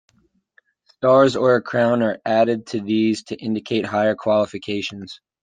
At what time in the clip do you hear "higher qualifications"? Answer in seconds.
3.85-5.21